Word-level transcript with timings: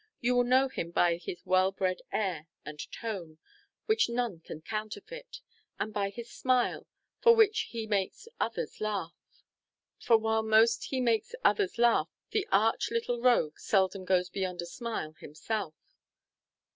You 0.19 0.33
will 0.35 0.43
know 0.45 0.67
him 0.67 0.89
by 0.89 1.17
his 1.17 1.45
well 1.45 1.71
bred 1.71 2.01
air 2.11 2.47
and 2.65 2.79
tone, 2.91 3.37
which 3.85 4.09
none 4.09 4.39
can 4.39 4.59
counterfeit; 4.61 5.41
and 5.77 5.93
by 5.93 6.09
his 6.09 6.27
smile; 6.31 6.87
for 7.21 7.33
while 7.35 7.53
most 7.53 7.65
he 7.67 7.85
makes 7.87 8.27
others 8.39 8.79
laugh, 8.79 9.11
the 12.31 12.47
arch 12.51 12.89
little 12.89 13.21
rogue 13.21 13.59
seldom 13.59 14.03
goes 14.03 14.31
beyond 14.31 14.63
a 14.63 14.65
smile 14.65 15.11
himself! 15.19 15.75